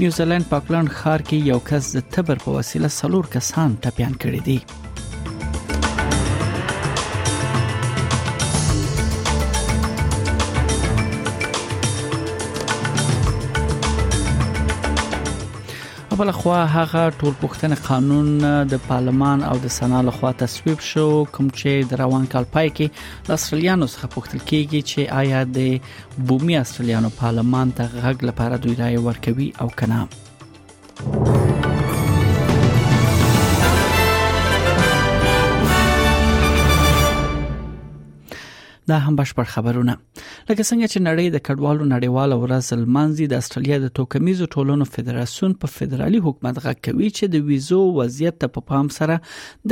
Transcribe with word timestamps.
نیوزیلند 0.00 0.46
پاکلند 0.54 0.88
ښار 0.98 1.20
کې 1.28 1.36
یو 1.50 1.60
کس 1.72 1.84
د 1.96 2.06
تبر 2.18 2.36
په 2.46 2.50
وسیله 2.58 2.88
سلور 3.00 3.24
کسان 3.34 3.68
ټپيان 3.86 4.14
کړي 4.22 4.40
دي 4.50 4.58
بل 16.22 16.30
خو 16.30 16.52
هغه 16.52 17.10
ټول 17.20 17.32
پښتنه 17.38 17.76
قانون 17.86 18.26
د 18.72 18.82
پارلمان 18.90 19.38
او 19.50 19.56
د 19.64 19.72
سنا 19.76 20.02
له 20.08 20.12
خوا 20.18 20.30
تصویب 20.42 20.80
شو 20.90 21.06
کوم 21.38 21.48
چې 21.60 21.88
د 21.92 22.00
روان 22.02 22.26
کال 22.34 22.46
پای 22.56 22.68
کې 22.76 22.86
د 23.28 23.32
استرالیانو 23.38 23.88
څخه 23.94 24.12
پوښتل 24.16 24.40
کیږي 24.50 24.82
چې 24.90 25.10
آیا 25.22 25.40
د 25.56 26.28
بومي 26.30 26.56
استرالیانو 26.62 27.10
پارلمان 27.20 27.72
ته 27.80 27.84
غږ 28.04 28.16
لپاره 28.30 28.62
دوی 28.68 28.74
راي 28.84 28.96
ورکوي 29.08 29.48
او 29.66 29.68
کنه 29.82 31.60
دا 38.88 38.96
هم 39.02 39.12
بشپړ 39.18 39.44
خبرونه 39.54 39.94
لکه 39.96 40.62
څنګه 40.68 40.86
چې 40.92 41.02
نړۍ 41.02 41.26
د 41.34 41.42
کډوالو 41.48 41.84
نړیواله 41.90 42.38
ورځ 42.44 42.70
لمانځي 42.80 43.26
د 43.32 43.42
استرالیا 43.44 43.76
د 43.82 43.90
توکمیزو 43.98 44.46
ټولنو 44.54 44.86
فدراسیون 44.96 45.52
په 45.64 45.70
فدرالي 45.74 46.20
حکومت 46.24 46.58
غږ 46.64 46.80
کوي 46.86 47.10
چې 47.10 47.30
د 47.34 47.44
ویزو 47.50 47.78
وضعیت 47.98 48.40
ته 48.44 48.50
په 48.56 48.66
پام 48.70 48.88
سره 48.96 49.18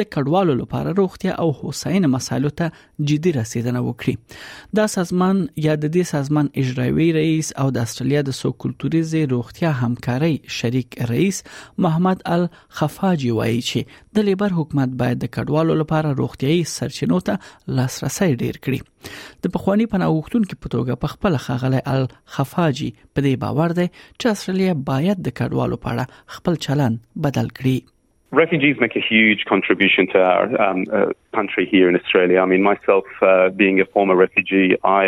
د 0.00 0.06
کډوالو 0.16 0.56
لپاره 0.60 0.92
روغتیا 1.00 1.34
او 1.46 1.48
هوساینه 1.62 2.10
مسایلو 2.14 2.52
ته 2.62 2.84
جدي 3.12 3.32
رسیدنه 3.38 3.82
وکړي 3.88 4.78
دا 4.80 4.86
سازمان 4.94 5.42
یا 5.66 5.74
د 5.86 5.94
دې 5.98 6.14
سازمان 6.14 6.52
اجرایوي 6.64 7.10
رئیس 7.18 7.52
او 7.64 7.66
د 7.78 7.84
استرالیا 7.90 8.24
د 8.30 8.38
سو 8.40 8.52
کلټوریز 8.66 9.16
روغتیا 9.34 9.74
همکاري 9.80 10.32
شریک 10.60 11.00
رئیس 11.14 11.42
محمد 11.88 12.24
ال 12.36 12.48
خفاجي 12.82 13.34
وایي 13.42 13.58
چې 13.58 14.16
د 14.20 14.28
لیبر 14.30 14.56
حکومت 14.62 14.96
باید 15.04 15.22
د 15.26 15.34
کډوالو 15.40 15.78
لپاره 15.84 16.16
روغتیاي 16.24 16.64
سرچینو 16.76 17.22
ته 17.32 17.78
لاسرسي 17.80 18.32
ډیر 18.46 18.64
کړي 18.64 18.84
د 19.44 19.52
پخوانی 19.54 19.86
پناه 19.92 20.10
غوښتونکو 20.16 20.56
په 20.64 20.70
توګه 20.74 20.96
په 21.04 21.12
خپل 21.12 21.36
خغلی 21.44 21.80
ال 21.92 22.02
خفاجي 22.36 22.88
په 22.98 23.24
دې 23.26 23.40
باور 23.44 23.74
دی 23.78 23.86
چې 23.92 24.32
استرالیا 24.34 24.74
باید 24.90 25.22
د 25.28 25.36
کډوالو 25.40 25.78
په 25.84 25.94
اړه 25.94 26.36
خپل 26.38 26.58
چلن 26.66 26.98
بدل 27.28 27.50
کړي 27.60 27.96
Refugees 28.38 28.76
make 28.82 28.92
a 28.98 29.02
huge 29.04 29.40
contribution 29.52 30.04
to 30.10 30.18
our 30.24 30.44
um, 30.66 30.80
uh, 30.98 30.98
country 31.38 31.64
here 31.70 31.88
in 31.92 31.96
Australia. 32.00 32.36
I 32.42 32.44
mean, 32.50 32.62
myself, 32.66 33.08
uh, 33.30 33.30
being 33.62 33.80
a 33.84 33.86
former 33.96 34.16
refugee, 34.20 34.66
I, 34.90 35.04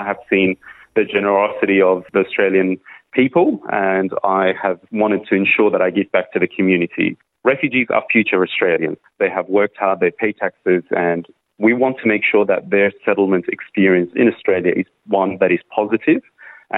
I 0.00 0.02
have 0.10 0.16
seen 0.30 0.54
the 1.00 1.04
generosity 1.14 1.76
of 1.88 1.96
the 2.14 2.20
Australian 2.28 2.70
people 3.18 3.48
and 3.82 4.08
I 4.30 4.42
have 4.62 4.78
wanted 5.02 5.22
to 5.28 5.34
ensure 5.42 5.68
that 5.74 5.82
I 5.88 5.90
give 5.98 6.08
back 6.18 6.32
to 6.38 6.42
the 6.46 6.50
community. 6.56 7.08
Refugees 7.52 7.88
are 7.98 8.02
future 8.16 8.40
Australians. 8.48 8.98
They 9.24 9.30
have 9.38 9.46
worked 9.60 9.76
hard, 9.86 10.00
they 10.06 10.12
pay 10.24 10.32
taxes, 10.44 10.82
and 11.10 11.22
we 11.66 11.72
want 11.82 11.94
to 12.02 12.06
make 12.14 12.24
sure 12.30 12.44
that 12.52 12.62
their 12.74 12.90
settlement 13.06 13.44
experience 13.56 14.10
in 14.22 14.26
Australia 14.34 14.72
is 14.82 14.88
one 15.22 15.32
that 15.42 15.50
is 15.56 15.62
positive, 15.78 16.20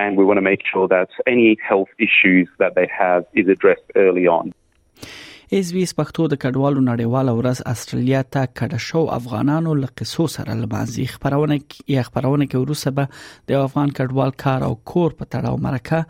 and 0.03 0.11
we 0.19 0.25
want 0.29 0.39
to 0.43 0.47
make 0.53 0.63
sure 0.73 0.87
that 0.97 1.09
any 1.35 1.49
health 1.71 1.93
issues 2.09 2.47
that 2.63 2.73
they 2.79 2.87
have 3.03 3.23
is 3.43 3.47
addressed 3.57 3.89
early 4.07 4.27
on. 4.39 4.47
اس 5.53 5.73
بي 5.73 5.83
اس 5.87 5.93
پښتو 6.01 6.27
د 6.33 6.39
کډوالو 6.43 6.81
نړیواله 6.85 7.33
ورځ 7.39 7.59
استرالیا 7.73 8.21
ته 8.37 8.47
کډه 8.61 8.79
شو 8.85 9.03
افغانانو 9.17 9.75
له 9.81 9.91
قصو 10.01 10.27
سره 10.35 10.57
لمازي 10.61 11.05
خبرونه 11.13 11.59
یې 11.59 12.07
خبرونه 12.09 12.45
کې 12.47 12.63
وروسه 12.63 12.93
به 12.99 13.53
د 13.53 13.61
افغان 13.67 13.93
کډوال 13.99 14.33
کار 14.45 14.65
او 14.69 14.73
کور 14.93 15.17
په 15.21 15.31
تړاو 15.35 15.63
مرکه 15.67 16.01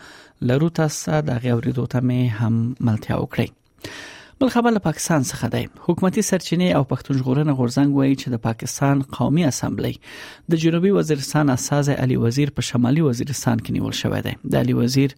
لرو 0.52 0.70
تاسو 0.80 1.18
د 1.32 1.40
غوړې 1.44 1.78
دوته 1.80 2.42
هم 2.44 2.60
ملتیا 2.90 3.18
وکړي 3.24 3.48
بل 4.44 4.50
خبر 4.50 4.70
له 4.70 4.78
پاکستان 4.78 5.22
څخه 5.26 5.48
دی 5.52 5.60
حکومتي 5.86 6.22
سرچینې 6.30 6.68
او 6.80 6.84
پښتون 6.90 7.16
ژغورنه 7.20 7.52
غورځنګ 7.60 7.96
وایي 7.98 8.16
چې 8.22 8.26
د 8.34 8.42
پاکستان 8.46 9.02
قومي 9.18 9.44
اسمبلی 9.50 9.92
د 10.54 10.60
جنوبي 10.64 10.90
وزیرستان 10.96 11.52
اساس 11.54 11.88
علي 12.04 12.18
وزیر 12.24 12.52
په 12.58 12.66
شمالي 12.70 13.06
وزیرستان 13.06 13.62
کې 13.62 13.78
نیول 13.78 13.96
شوی 14.00 14.20
دی 14.26 14.34
د 14.54 14.66
علي 14.66 14.76
وزیر 14.82 15.14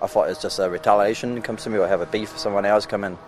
I 0.00 0.06
thought 0.12 0.30
it's 0.30 0.40
just 0.44 0.58
a 0.58 0.68
retaliation. 0.74 1.36
It 1.40 1.44
comes 1.48 1.62
to 1.64 1.68
me 1.72 1.76
or 1.82 1.86
have 1.92 2.00
a 2.00 2.06
beef 2.14 2.32
with 2.32 2.40
someone 2.44 2.64
else, 2.70 2.86
come 2.92 3.04
and 3.08 3.18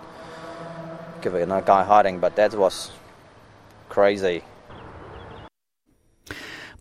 give 1.21 1.35
another 1.35 1.65
guy 1.71 1.85
hiding. 1.91 2.17
But 2.27 2.37
that 2.41 2.53
was 2.65 2.77
crazy. 3.97 4.39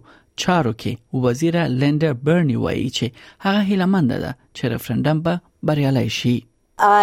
چارو 0.43 0.73
کې 0.83 1.23
وزیر 1.27 1.57
لنډر 1.81 2.13
برني 2.29 2.57
وایي 2.67 2.87
چې 2.97 3.05
هغه 3.45 3.61
هیله 3.71 3.87
مند 3.97 4.13
ده 4.23 4.31
چې 4.57 4.63
رفرندم 4.77 5.19
به 5.27 6.09
شي 6.21 6.37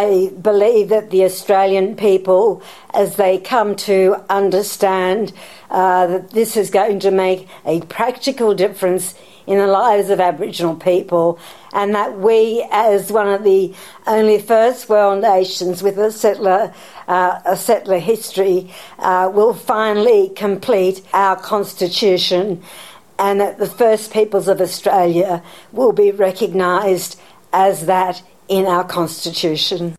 I 0.02 0.06
believe 0.50 0.86
that 0.94 1.04
the 1.14 1.20
Australian 1.30 1.88
people, 2.08 2.46
as 3.02 3.10
they 3.24 3.34
come 3.54 3.70
to 3.92 3.98
understand 4.42 5.24
uh, 5.80 6.04
that 6.12 6.24
this 6.38 6.52
is 6.62 6.72
going 6.80 6.98
to 7.06 7.12
make 7.18 7.42
a 7.74 7.76
practical 7.96 8.56
difference 8.64 9.06
in 9.52 9.56
the 9.64 9.70
lives 9.74 10.10
of 10.16 10.24
Aboriginal 10.30 10.76
people, 10.90 11.28
and 11.82 11.94
that 12.00 12.18
we, 12.30 12.38
as 12.86 13.12
one 13.22 13.30
of 13.36 13.44
the 13.52 13.62
only 14.18 14.40
first 14.54 14.90
world 14.96 15.22
nations 15.30 15.86
with 15.90 16.02
a 16.10 16.12
settler, 16.24 16.60
uh, 17.20 17.54
a 17.54 17.58
settler 17.68 18.00
history, 18.12 18.58
uh, 19.12 19.24
will 19.40 19.56
finally 19.72 20.22
complete 20.46 21.04
our 21.26 21.36
constitution 21.54 22.50
and 23.20 23.40
that 23.42 23.58
the 23.58 23.66
first 23.66 24.12
peoples 24.12 24.48
of 24.48 24.62
Australia 24.62 25.42
will 25.72 25.92
be 25.92 26.12
recognised 26.12 27.20
as 27.54 27.86
that 27.88 28.22
in 28.48 28.66
our 28.66 28.84
constitution. 28.84 29.97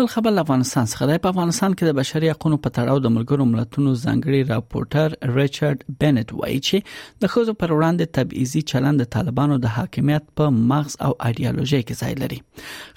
بل 0.00 0.06
خبر 0.06 0.38
افغانستان 0.40 0.84
څخه 0.90 1.06
دی 1.08 1.16
په 1.24 1.30
افغانستان 1.34 1.74
کې 1.74 1.88
د 1.88 1.96
بشري 1.96 2.28
حقوقو 2.32 2.58
په 2.66 2.74
تړاو 2.76 3.02
د 3.06 3.10
ملګرو 3.16 3.46
ملتونو 3.48 3.90
ځانګړي 3.94 4.52
راپورټر 4.52 5.32
ریچارډ 5.38 5.82
بنټ 6.04 6.32
وایي 6.38 6.60
چې 6.68 7.18
د 7.24 7.32
خوځو 7.32 7.54
پر 7.62 7.74
وړاندې 7.74 8.16
تبعیضي 8.18 8.62
چلند 8.72 9.04
د 9.04 9.08
طالبانو 9.16 9.58
د 9.64 9.74
حاکمیت 9.74 10.28
په 10.42 10.52
مغز 10.70 10.96
او 11.08 11.10
ایديالوژي 11.30 11.80
کې 11.82 12.04
ځای 12.04 12.14
لري 12.22 12.38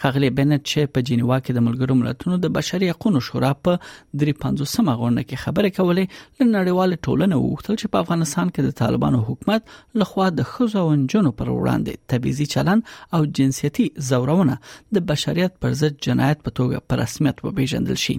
خغلی 0.05 0.29
بنټ 0.37 0.63
چې 0.71 0.95
په 0.99 1.05
جنیوا 1.09 1.39
کې 1.41 1.57
د 1.59 1.65
ملګرو 1.67 1.97
ملتونو 2.03 2.37
د 2.45 2.53
بشري 2.59 2.89
حقوقو 2.93 3.23
شورا 3.29 3.51
په 3.69 3.83
350مه 3.87 4.95
غونډه 5.01 5.27
کې 5.27 5.43
خبرې 5.43 5.77
کولې 5.81 6.17
لنړیوال 6.41 6.97
ټولنه 6.99 7.41
وغوښتل 7.43 7.81
چې 7.81 7.95
په 7.97 8.05
افغانستان 8.07 8.55
کې 8.55 8.61
د 8.69 8.79
طالبانو 8.85 9.21
حکومت 9.31 9.75
لخوا 10.05 10.29
د 10.39 10.49
خوځو 10.53 10.87
او 10.93 10.95
جنو 10.95 11.35
پر 11.43 11.53
وړاندې 11.57 12.07
تبعیضي 12.15 12.49
چلند 12.55 12.89
او 13.19 13.21
جنسيتي 13.41 13.91
زورونه 14.13 14.57
د 14.97 15.07
بشريت 15.13 15.61
پر 15.67 15.79
ضد 15.83 16.01
جنایت 16.09 16.47
په 16.49 16.57
توګه 16.57 16.91
په 16.93 17.01
رسمیت 17.01 17.39
وپیژندل 17.45 17.97
شي 18.01 18.13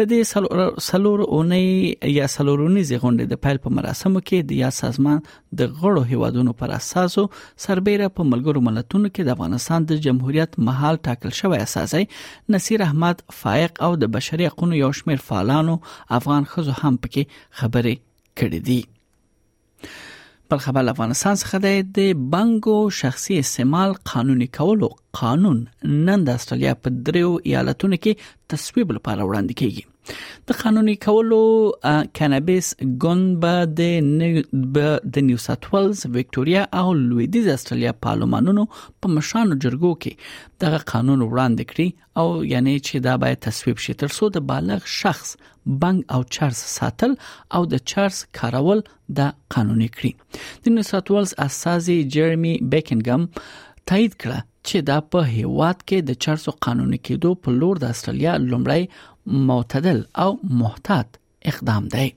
د 0.00 0.08
دې 0.10 0.20
سلور 0.88 1.22
اونۍ 1.26 2.12
یا 2.18 2.28
سلورونی 2.34 2.84
زیغونډې 2.90 3.26
د 3.32 3.40
پایل 3.46 3.58
په 3.66 3.72
مراسمو 3.80 4.22
کې 4.28 4.46
د 4.52 4.60
یا 4.62 4.70
سازمان 4.78 5.20
د 5.62 5.76
غړو 5.82 6.04
هیوادونو 6.14 6.54
پر 6.62 6.74
اساس 6.78 7.18
سربېره 7.18 8.14
په 8.18 8.28
ملګرو 8.32 8.62
ملتونو 8.70 9.12
کې 9.12 9.28
د 9.28 9.36
افغانستان 9.38 9.88
د 9.92 10.02
جمهوریت 10.08 10.58
محل 10.70 11.00
ټاکل 11.10 11.36
شوی 11.42 11.62
اساسي 11.68 12.04
نصیر 12.56 12.86
احمد 12.90 13.24
فائق 13.44 13.82
او 13.88 13.92
د 14.04 14.14
بشري 14.18 14.50
حقوقو 14.52 14.82
یو 14.82 14.92
شمیر 15.02 15.24
فعالانو 15.30 15.78
افغان 16.20 16.48
خزو 16.56 16.80
هم 16.82 16.98
پکې 17.06 17.40
خبرې 17.62 17.98
کړې 18.00 18.70
دي 18.72 18.80
بل 20.50 20.56
خبر 20.64 20.80
له 20.86 20.92
افغانستان 20.96 21.34
څخه 21.42 21.56
دی 21.66 21.76
د 21.96 21.98
بانګو 22.34 22.78
شخصي 23.00 23.34
استعمال 23.44 23.90
قانوني 24.10 24.46
کولو 24.58 24.88
قانون 25.20 25.58
نن 26.08 26.20
د 26.28 26.38
استرالیا 26.40 26.72
په 26.82 26.88
دریو 27.08 27.30
ایالتونو 27.48 27.96
کې 28.02 28.12
تصویب 28.54 28.88
لپاره 28.98 29.20
وړاندې 29.28 29.54
کیږي 29.62 29.82
د 30.48 30.58
قانوني 30.62 30.94
کولو 31.06 31.38
کانابیس 32.18 32.66
ګونبه 32.84 33.54
د 33.80 34.84
د 35.16 35.24
نیو 35.30 35.40
ساوث 35.46 35.66
ویلز 35.72 36.02
وکټوريا 36.16 36.62
او 36.82 36.86
لویدیز 37.08 37.48
استرالیا 37.54 37.92
پارلمانونو 38.08 38.64
په 39.00 39.14
مشانو 39.16 39.58
جرګو 39.66 39.92
کې 40.06 40.64
دغه 40.66 40.80
قانون 40.94 41.24
وړاندې 41.26 41.74
کړی 41.74 42.22
او 42.22 42.26
یعنی 42.52 42.76
چې 42.86 43.06
دا 43.08 43.14
باید 43.24 43.42
تصویب 43.48 43.82
شي 43.86 43.96
ترڅو 44.04 44.30
د 44.36 44.46
بالغ 44.52 44.90
شخص 44.98 45.36
بانک 45.84 46.04
او 46.16 46.20
چارس 46.38 46.62
ساتل 46.76 47.14
او 47.58 47.64
د 47.76 47.84
چارس 47.92 48.20
کارول 48.40 48.82
د 49.20 49.30
قانوني 49.56 49.88
کړی 49.98 50.66
د 50.66 50.76
نیو 50.76 50.88
ساوث 50.92 51.10
ویلز 51.16 51.34
اساسي 51.48 51.98
جيرمي 52.18 52.54
بیکنګم 52.74 53.48
تایید 53.90 54.14
کړه 54.20 54.54
چې 54.68 54.86
دا 54.92 55.02
په 55.14 55.26
هیواد 55.34 55.82
کې 55.88 56.06
د 56.12 56.20
چارسو 56.26 56.54
قانوني 56.68 57.00
کېدو 57.08 57.34
په 57.46 57.58
لور 57.60 57.82
د 57.86 57.92
استرالیا 57.96 58.32
لومړی 58.46 58.88
معتدل 59.26 60.06
او 60.18 60.38
محتاط 60.50 61.06
اقدام 61.42 61.88
دی 61.88 62.14